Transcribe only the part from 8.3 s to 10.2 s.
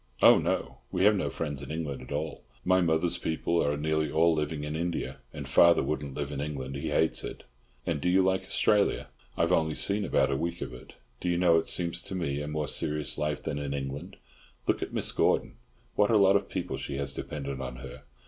Australia?" "I've only seen